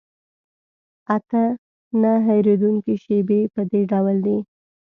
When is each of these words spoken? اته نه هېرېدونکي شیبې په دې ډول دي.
اته 1.15 1.41
نه 2.01 2.11
هېرېدونکي 2.27 2.95
شیبې 3.03 3.41
په 3.53 3.61
دې 3.71 3.81
ډول 3.91 4.17
دي. 4.25 4.37